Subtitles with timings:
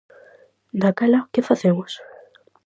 [0.81, 1.91] Daquela, que facemos?